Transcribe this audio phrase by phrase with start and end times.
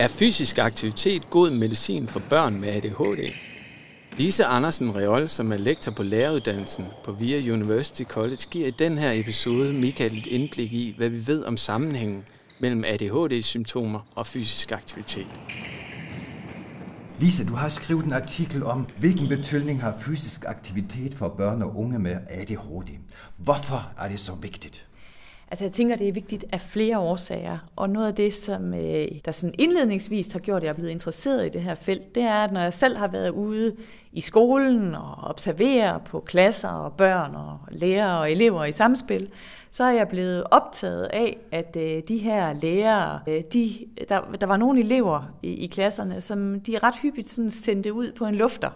[0.00, 3.32] Er fysisk aktivitet god medicin for børn med ADHD?
[4.18, 8.98] Lise Andersen Reol, som er lektor på læreruddannelsen på VIA University College, giver i den
[8.98, 12.24] her episode Michael et indblik i, hvad vi ved om sammenhængen
[12.60, 15.40] mellem ADHD-symptomer og fysisk aktivitet.
[17.20, 21.76] Lise, du har skrevet en artikel om, hvilken betydning har fysisk aktivitet for børn og
[21.76, 22.90] unge med ADHD.
[23.36, 24.86] Hvorfor er det så vigtigt?
[25.50, 29.08] Altså jeg tænker, det er vigtigt af flere årsager, og noget af det, som øh,
[29.24, 32.22] der sådan indledningsvis har gjort, at jeg er blevet interesseret i det her felt, det
[32.22, 33.76] er, at når jeg selv har været ude
[34.12, 39.28] i skolen og observerer på klasser og børn og lærere og elever i samspil,
[39.70, 44.46] så er jeg blevet optaget af, at øh, de her lærere, øh, de, der, der
[44.46, 48.34] var nogle elever i, i klasserne, som de ret hyppigt sådan sendte ud på en
[48.34, 48.70] lufter.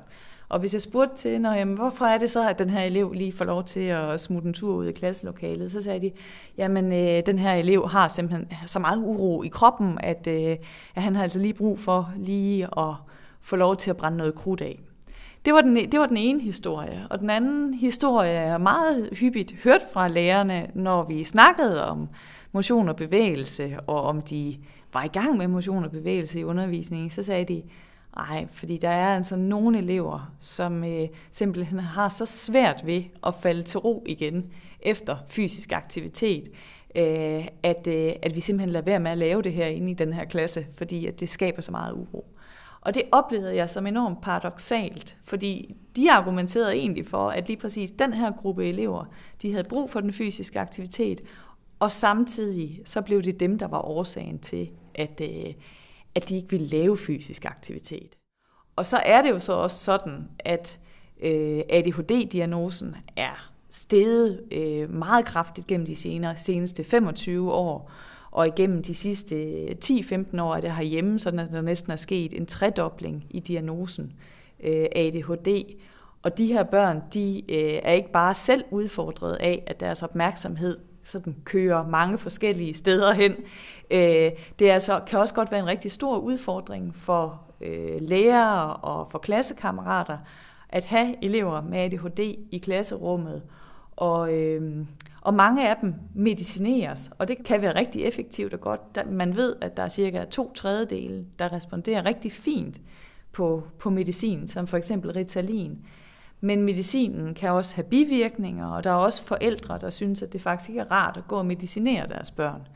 [0.52, 3.12] Og hvis jeg spurgte til, Nå, jamen, hvorfor er det så, at den her elev
[3.12, 6.10] lige får lov til at smutte en tur ud i klasselokalet, så sagde de,
[6.59, 10.57] jamen øh, den her elev har simpelthen så meget uro i kroppen, at, øh,
[10.95, 12.95] at han har altså lige brug for lige at
[13.40, 14.80] få lov til at brænde noget krudt af.
[15.45, 17.07] Det var, den, det var den ene historie.
[17.10, 22.09] Og den anden historie er meget hyppigt hørt fra lærerne, når vi snakkede om
[22.52, 24.57] motion og bevægelse, og om de
[24.93, 27.62] var i gang med motion og bevægelse i undervisningen, så sagde de,
[28.16, 33.35] Nej, fordi der er altså nogle elever, som øh, simpelthen har så svært ved at
[33.35, 36.49] falde til ro igen efter fysisk aktivitet,
[36.96, 39.95] øh, at, øh, at vi simpelthen lader være med at lave det her inde i
[39.95, 42.27] den her klasse, fordi at det skaber så meget uro.
[42.80, 47.90] Og det oplevede jeg som enormt paradoxalt, fordi de argumenterede egentlig for, at lige præcis
[47.90, 49.05] den her gruppe elever,
[49.43, 51.21] de havde brug for den fysiske aktivitet,
[51.79, 55.55] og samtidig så blev det dem, der var årsagen til, at, øh,
[56.15, 58.18] at de ikke vil lave fysisk aktivitet.
[58.77, 60.80] Og så er det jo så også sådan, at
[61.23, 67.91] øh, ADHD-diagnosen er steget øh, meget kraftigt gennem de senere, seneste 25 år,
[68.31, 72.34] og igennem de sidste 10-15 år er det herhjemme, sådan at der næsten er sket
[72.34, 74.12] en tredobling i diagnosen
[74.62, 75.77] øh, ADHD.
[76.23, 80.79] Og de her børn, de øh, er ikke bare selv udfordret af, at deres opmærksomhed
[81.05, 83.33] sådan kører mange forskellige steder hen.
[83.91, 88.77] Øh, det er altså, kan også godt være en rigtig stor udfordring for øh, lærere
[88.77, 90.19] og for klassekammerater
[90.69, 92.21] at have elever med ADHD
[92.51, 93.43] i klasserummet.
[93.97, 94.87] Og, øh,
[95.21, 99.11] og mange af dem medicineres, og det kan være rigtig effektivt og godt.
[99.11, 102.81] Man ved, at der er cirka to tredjedele, der responderer rigtig fint
[103.33, 105.79] på, på medicin, som for eksempel Ritalin.
[106.45, 110.41] Men medicinen kan også have bivirkninger, og der er også forældre, der synes, at det
[110.41, 112.69] faktisk ikke er rart at gå og medicinere deres børn.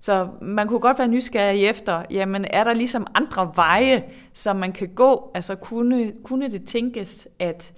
[0.00, 4.72] Så man kunne godt være nysgerrig efter, jamen er der ligesom andre veje, som man
[4.72, 5.30] kan gå?
[5.34, 7.72] Altså kunne, kunne det tænkes, at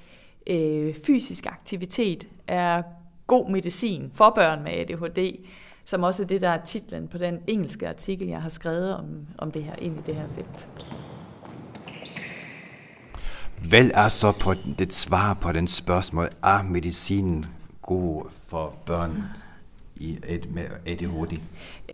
[0.46, 2.82] øh, fysisk aktivitet er
[3.26, 5.44] god medicin for børn med ADHD,
[5.84, 9.26] som også er det, der er titlen på den engelske artikel, jeg har skrevet om,
[9.38, 10.68] om det her ind i det her felt.
[13.68, 17.46] Hvad er så på det svar på den spørgsmål, er medicinen
[17.82, 19.22] god for børn
[19.96, 20.18] i,
[20.50, 21.38] med ADHD?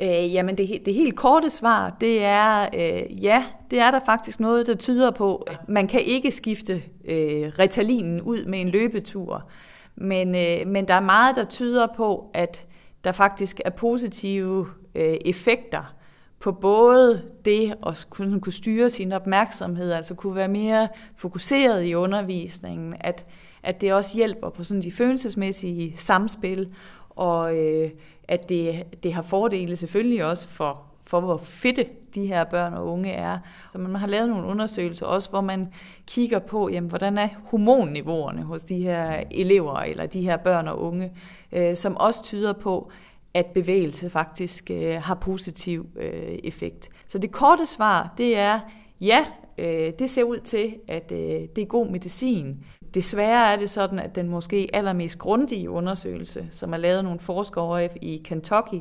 [0.01, 4.41] Øh, jamen det, det helt korte svar, det er øh, ja, det er der faktisk
[4.41, 5.47] noget, der tyder på.
[5.69, 9.51] Man kan ikke skifte øh, retalinen ud med en løbetur,
[9.97, 12.67] men, øh, men der er meget, der tyder på, at
[13.05, 15.95] der faktisk er positive øh, effekter
[16.43, 21.95] på både det at kunne, kunne styre sin opmærksomhed, altså kunne være mere fokuseret i
[21.95, 23.27] undervisningen, at,
[23.63, 26.69] at det også hjælper på sådan de følelsesmæssige samspil,
[27.11, 27.91] og øh,
[28.29, 32.87] at det, det har fordele selvfølgelig også for, for hvor fedte de her børn og
[32.87, 33.39] unge er.
[33.73, 35.73] Så man har lavet nogle undersøgelser også, hvor man
[36.07, 40.83] kigger på, jamen, hvordan er hormonniveauerne hos de her elever eller de her børn og
[40.83, 41.13] unge,
[41.53, 42.91] øh, som også tyder på,
[43.35, 46.89] at bevægelse faktisk øh, har positiv øh, effekt.
[47.07, 48.61] Så det korte svar, det er
[49.01, 49.27] ja,
[49.59, 52.65] øh, det ser ud til, at øh, det er god medicin.
[52.95, 57.99] Desværre er det sådan, at den måske allermest grundige undersøgelse, som er lavet nogle forskere
[57.99, 58.81] i Kentucky,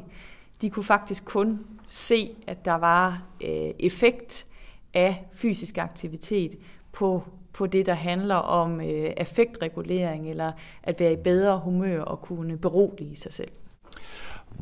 [0.62, 1.60] de kunne faktisk kun
[1.90, 4.46] se, at der var øh, effekt
[4.94, 6.56] af fysisk aktivitet
[6.92, 7.24] på,
[7.54, 10.52] på det, der handler om øh, affektregulering, eller
[10.84, 13.52] at være i bedre humør og kunne berolige sig selv.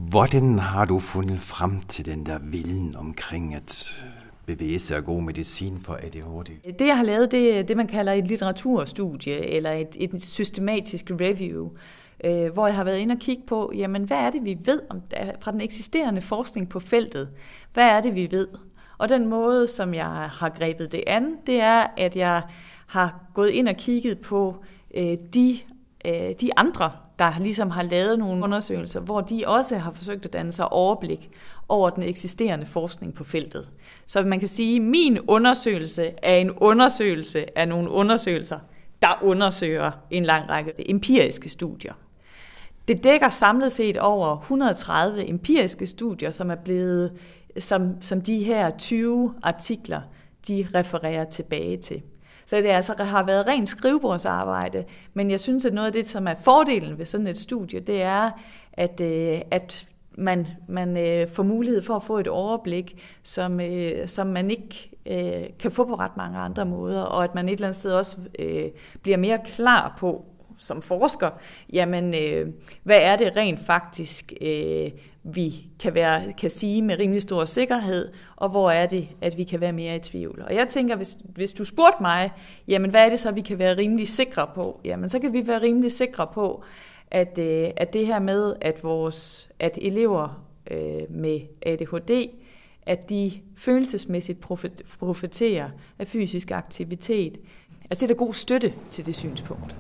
[0.08, 4.04] Hvordan har du fundet frem til den der vilden omkring at
[4.46, 6.74] bevæge sig og god medicin for ADHD?
[6.80, 11.12] Det, jeg har lavet, det er det, man kalder et litteraturstudie, eller et, et systematisk
[11.12, 11.70] review,
[12.24, 14.82] øh, hvor jeg har været inde og kigge på, jamen, hvad er det, vi ved
[14.90, 15.02] om,
[15.42, 17.30] fra den eksisterende forskning på feltet?
[17.74, 18.48] Hvad er det, vi ved?
[18.98, 22.42] Og den måde, som jeg har grebet det an, det er, at jeg
[22.88, 24.64] har gået ind og kigget på
[24.96, 25.60] øh, de,
[26.06, 30.34] øh, de andre der ligesom har lavet nogle undersøgelser, hvor de også har forsøgt at
[30.34, 31.30] danne sig overblik
[31.70, 33.68] over den eksisterende forskning på feltet.
[34.06, 38.60] Så man kan sige, at min undersøgelse er en undersøgelse af nogle undersøgelser,
[39.02, 41.94] der undersøger en lang række empiriske studier.
[42.88, 47.14] Det dækker samlet set over 130 empiriske studier, som er blevet,
[47.58, 50.02] som, som de her 20 artikler,
[50.48, 52.02] de refererer tilbage til.
[52.50, 56.28] Så det altså har været rent skrivebordsarbejde, men jeg synes, at noget af det, som
[56.28, 58.32] er fordelen ved sådan et studie, det er,
[58.74, 59.88] at, øh, at
[60.18, 64.92] man, man øh, får mulighed for at få et overblik, som, øh, som man ikke
[65.06, 67.92] øh, kan få på ret mange andre måder, og at man et eller andet sted
[67.92, 68.66] også øh,
[69.02, 70.26] bliver mere klar på
[70.58, 71.30] som forsker,
[71.74, 72.48] jamen øh,
[72.84, 74.92] hvad er det rent faktisk, øh,
[75.24, 79.44] vi kan, være, kan sige med rimelig stor sikkerhed, og hvor er det, at vi
[79.44, 80.44] kan være mere i tvivl.
[80.48, 82.32] Og jeg tænker, hvis, hvis du spurgte mig,
[82.68, 84.80] jamen hvad er det så, vi kan være rimelig sikre på?
[84.86, 86.64] Jamen så kan vi være rimelig sikre på,
[87.12, 92.30] at, øh, at det her med, at vores at elever øh, med ADHD,
[92.82, 94.40] at de følelsesmæssigt
[95.00, 95.70] profiterer
[96.00, 97.38] af fysisk aktivitet,
[97.84, 99.76] altså det er der god støtte til det synspunkt.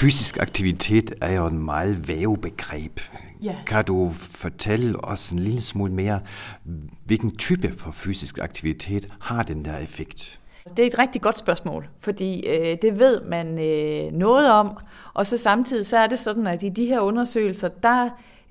[0.00, 3.00] Fysisk aktivitet er jo en meget vævebegreb.
[3.42, 3.54] Ja.
[3.66, 6.20] Kan du fortælle os en lille smule mere,
[7.06, 10.40] hvilken type for fysisk aktivitet har den der effekt?
[10.76, 14.76] Det er et rigtig godt spørgsmål, fordi øh, det ved man øh, noget om,
[15.14, 18.04] og så samtidig så er det sådan, at i de her undersøgelser, der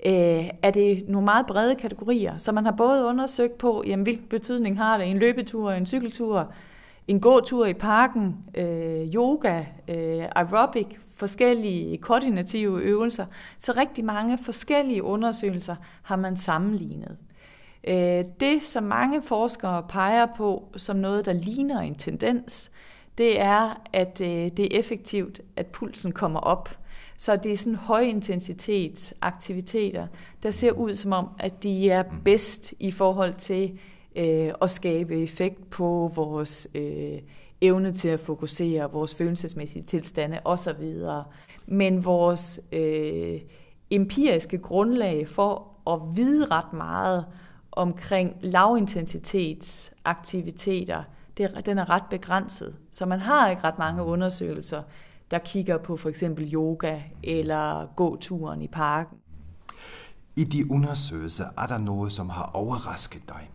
[0.06, 2.38] øh, er det nogle meget brede kategorier.
[2.38, 6.52] Så man har både undersøgt på, jamen, hvilken betydning har det en løbetur, en cykeltur,
[7.08, 10.86] en gåtur i parken, øh, yoga, øh, aerobic,
[11.20, 13.26] forskellige koordinative øvelser.
[13.58, 17.16] Så rigtig mange forskellige undersøgelser har man sammenlignet.
[17.84, 22.70] Øh, det, som mange forskere peger på som noget, der ligner en tendens,
[23.18, 26.76] det er, at øh, det er effektivt, at pulsen kommer op.
[27.16, 30.06] Så det er sådan højintensitetsaktiviteter,
[30.42, 32.20] der ser ud som om, at de er mm.
[32.24, 33.78] bedst i forhold til
[34.16, 37.18] øh, at skabe effekt på vores øh,
[37.60, 40.94] evne til at fokusere, vores følelsesmæssige tilstande osv.
[41.66, 43.40] Men vores øh,
[43.90, 47.24] empiriske grundlag for at vide ret meget
[47.72, 51.02] omkring lavintensitetsaktiviteter,
[51.36, 52.76] det, den er ret begrænset.
[52.90, 54.82] Så man har ikke ret mange undersøgelser,
[55.30, 59.18] der kigger på for eksempel yoga eller gåturen i parken.
[60.36, 63.50] I de undersøgelser er der noget, som har overrasket dig?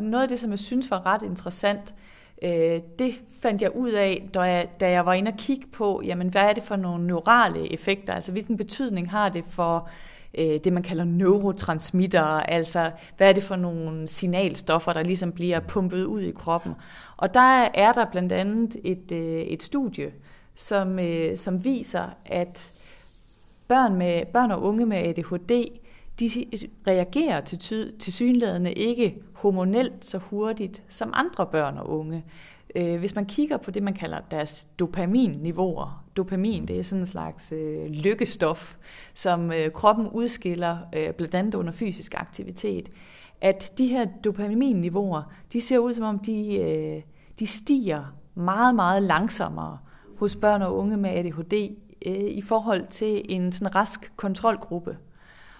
[0.00, 1.94] Noget af det, som jeg synes var ret interessant,
[2.42, 6.02] øh, det fandt jeg ud af, da jeg, da jeg var inde og kigge på,
[6.04, 9.88] jamen, hvad er det for nogle neurale effekter, altså hvilken betydning har det for
[10.38, 15.60] øh, det, man kalder neurotransmitter, altså hvad er det for nogle signalstoffer, der ligesom bliver
[15.60, 16.72] pumpet ud i kroppen.
[17.16, 20.12] Og der er der blandt andet et, øh, et studie,
[20.54, 22.72] som, øh, som viser, at
[23.68, 25.66] børn, med, børn og unge med ADHD,
[26.20, 26.28] de
[26.86, 32.24] reagerer til, til synlædende ikke hormonelt så hurtigt som andre børn og unge.
[32.74, 37.06] Øh, hvis man kigger på det, man kalder deres dopaminniveauer, dopamin det er sådan en
[37.06, 38.76] slags øh, lykkestof,
[39.14, 42.88] som øh, kroppen udskiller øh, blandt andet under fysisk aktivitet,
[43.40, 45.22] at de her dopaminniveauer,
[45.52, 47.02] de ser ud som om, de, øh,
[47.38, 49.78] de stiger meget, meget langsommere
[50.16, 51.76] hos børn og unge med ADHD
[52.06, 54.96] øh, i forhold til en sådan rask kontrolgruppe.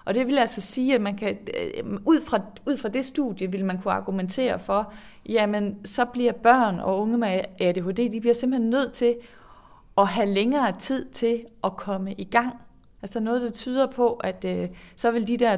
[0.04, 3.52] Og det vil altså sige, at man kan, øh, ud, fra, ud fra det studie
[3.52, 4.92] vil man kunne argumentere for,
[5.28, 9.16] jamen så bliver børn og unge med ADHD, de bliver simpelthen nødt til
[9.99, 12.54] at have længere tid til at komme i gang.
[13.02, 15.56] Altså der er noget, der tyder på, at øh, så vil de der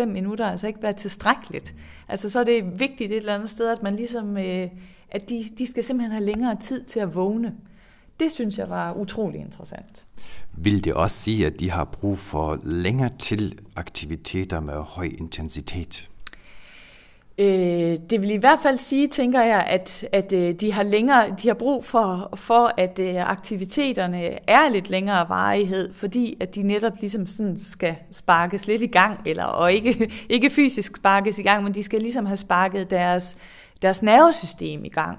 [0.00, 1.74] 3-5 minutter altså ikke være tilstrækkeligt.
[2.08, 4.68] Altså så er det vigtigt et eller andet sted, at man ligesom, øh,
[5.10, 7.54] at de, de skal simpelthen have længere tid til at vågne.
[8.20, 10.06] Det synes jeg var utrolig interessant.
[10.60, 16.08] Vil det også sige, at de har brug for længere til aktiviteter med høj intensitet?
[17.38, 21.34] Øh, det vil i hvert fald sige, tænker jeg, at, at øh, de har længere,
[21.42, 26.62] de har brug for, for, at øh, aktiviteterne er lidt længere varighed, fordi at de
[26.62, 31.42] netop ligesom sådan skal sparkes lidt i gang, eller og ikke, ikke fysisk sparkes i
[31.42, 33.36] gang, men de skal ligesom have sparket deres,
[33.82, 35.18] deres nervesystem i gang.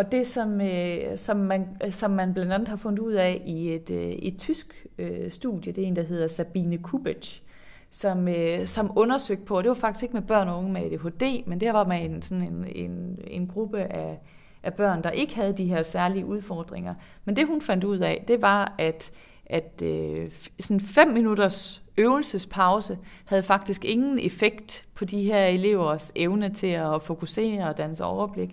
[0.00, 3.42] Og det, som, øh, som, man, øh, som man blandt andet har fundet ud af
[3.46, 7.38] i et, øh, et tysk øh, studie, det er en, der hedder Sabine Kubic,
[7.90, 10.80] som, øh, som undersøgte på, og det var faktisk ikke med børn og unge med
[10.80, 14.20] ADHD, men det var med en, sådan en, en, en gruppe af,
[14.62, 16.94] af børn, der ikke havde de her særlige udfordringer.
[17.24, 19.12] Men det hun fandt ud af, det var, at
[19.46, 20.30] at øh,
[20.60, 27.02] sådan fem minutters øvelsespause havde faktisk ingen effekt på de her elevers evne til at
[27.02, 28.50] fokusere og danse overblik.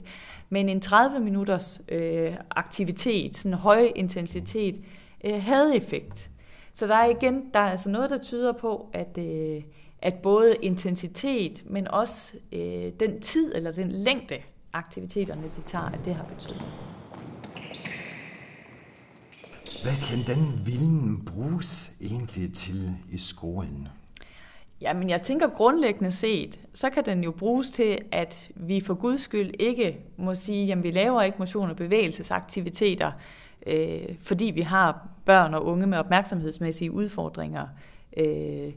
[0.50, 4.82] Men en 30 minutters øh, aktivitet, sådan høj intensitet,
[5.24, 6.32] øh, havde effekt.
[6.74, 9.62] Så der er igen der er altså noget, der tyder på, at, øh,
[10.02, 14.36] at både intensitet, men også øh, den tid eller den længde,
[14.74, 16.97] aktiviteterne de tager, at det har betydning.
[19.84, 23.88] Hvad kan den vilden bruges egentlig til i skolen?
[24.82, 29.22] Jamen, jeg tænker grundlæggende set, så kan den jo bruges til, at vi for guds
[29.22, 33.12] skyld ikke må sige, jamen vi laver ikke motion- og bevægelsesaktiviteter,
[33.68, 37.68] øh, fordi vi har børn og unge med opmærksomhedsmæssige udfordringer.
[38.18, 38.74] Øh,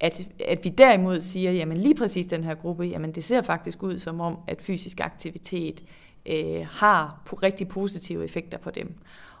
[0.00, 3.82] at, at vi derimod siger, jamen lige præcis den her gruppe, jamen det ser faktisk
[3.82, 5.84] ud som om, at fysisk aktivitet
[6.26, 8.94] øh, har rigtig positive effekter på dem.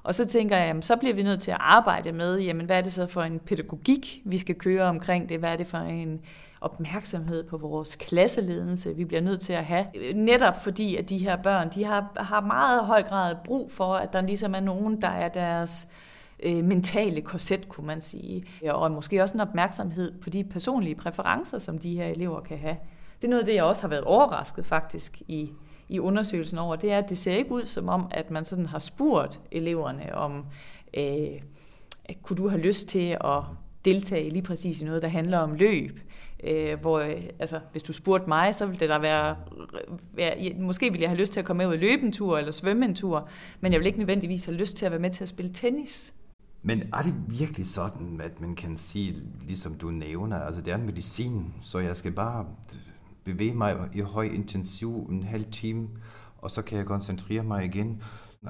[0.04, 2.78] Og så tænker jeg, jamen, så bliver vi nødt til at arbejde med, jamen, hvad
[2.78, 5.38] er det så for en pædagogik, vi skal køre omkring det?
[5.38, 6.20] Hvad er det for en
[6.60, 9.86] opmærksomhed på vores klasseledelse, vi bliver nødt til at have.
[10.14, 14.12] Netop fordi, at de her børn, de har, har meget høj grad brug for, at
[14.12, 15.88] der ligesom er nogen, der er deres
[16.42, 18.44] øh, mentale korset, kunne man sige.
[18.70, 22.76] Og måske også en opmærksomhed på de personlige præferencer, som de her elever kan have.
[23.20, 25.50] Det er noget af det, jeg også har været overrasket faktisk i
[25.88, 28.66] i undersøgelsen over, det er, at det ser ikke ud som om, at man sådan
[28.66, 30.44] har spurgt eleverne om,
[30.96, 31.40] øh,
[32.22, 33.42] kunne du have lyst til at
[33.84, 36.00] deltage lige præcis i noget, der handler om løb.
[36.44, 37.00] Øh, hvor,
[37.38, 39.36] altså, hvis du spurgte mig, så ville det der være,
[40.12, 42.38] være, måske ville jeg have lyst til at komme med ud og løbe en tur,
[42.38, 43.28] eller svømme en tur,
[43.60, 46.14] men jeg vil ikke nødvendigvis have lyst til at være med til at spille tennis.
[46.62, 50.76] Men er det virkelig sådan, at man kan sige, ligesom du nævner, altså det er
[50.76, 52.46] en medicin, så jeg skal bare
[53.24, 55.88] bevæge mig i høj intensiv en halv time,
[56.38, 58.02] og så kan jeg koncentrere mig igen.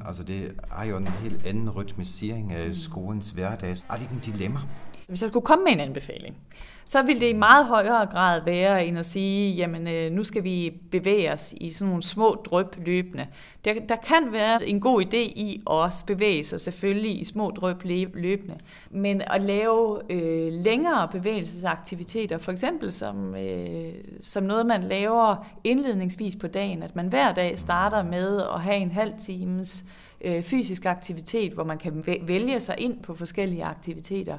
[0.07, 3.71] Altså det er jo en helt anden rytmisering af skolens hverdag.
[3.71, 4.61] Er det ikke en dilemma?
[5.09, 6.37] Hvis jeg skulle komme med en anbefaling,
[6.85, 10.45] så ville det i meget højere grad være end at sige, jamen øh, nu skal
[10.45, 13.27] vi bevæge os i sådan nogle små drøb løbende.
[13.65, 17.77] Der, der kan være en god idé i at bevæge sig selvfølgelig i små drøb
[18.15, 18.55] løbende,
[18.91, 26.37] men at lave øh, længere bevægelsesaktiviteter, for eksempel som, øh, som noget, man laver indledningsvis
[26.37, 29.85] på dagen, at man hver dag starter med at have en halv times
[30.21, 34.39] øh, fysisk aktivitet, hvor man kan vælge sig ind på forskellige aktiviteter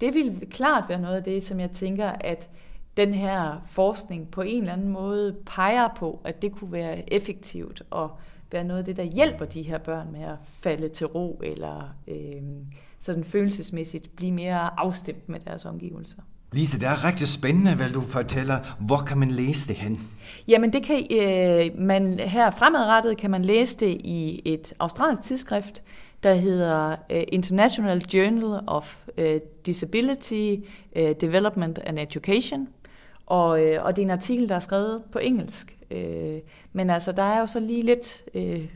[0.00, 2.50] det vil klart være noget af det, som jeg tænker, at
[2.96, 7.82] den her forskning på en eller anden måde peger på, at det kunne være effektivt
[7.90, 8.10] og
[8.52, 11.94] være noget af det, der hjælper de her børn med at falde til ro eller
[12.08, 12.42] øh,
[13.00, 16.22] sådan følelsesmæssigt blive mere afstemt med deres omgivelser.
[16.52, 18.58] Lise, det er rigtig spændende, hvad du fortæller.
[18.80, 20.00] Hvor kan man læse det hen?
[20.48, 25.82] Jamen, det kan øh, man her fremadrettet kan man læse det i et australsk tidsskrift,
[26.24, 30.54] der hedder øh, International Journal of øh, Disability,
[30.96, 32.68] øh, Development and Education.
[33.26, 33.48] Og,
[33.80, 35.76] og det er en artikel, der er skrevet på engelsk.
[36.72, 38.24] Men altså, der er jo så lige lidt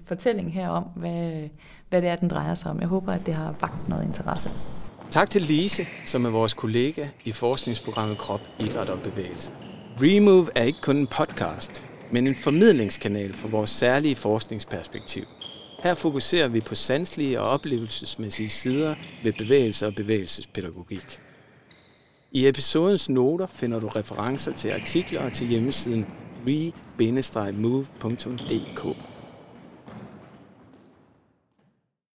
[0.07, 1.49] fortælling her om, hvad,
[1.89, 2.81] hvad det er, den drejer sig om.
[2.81, 4.51] Jeg håber, at det har vagt noget interesse.
[5.11, 9.53] Tak til Lise, som er vores kollega i forskningsprogrammet Krop, Idræt og Bevægelse.
[10.03, 15.25] Remove er ikke kun en podcast, men en formidlingskanal for vores særlige forskningsperspektiv.
[15.79, 21.21] Her fokuserer vi på sanselige og oplevelsesmæssige sider ved bevægelse og bevægelsespædagogik.
[22.33, 26.07] I episodens noter finder du referencer til artikler og til hjemmesiden
[26.47, 27.99] re-move.dk.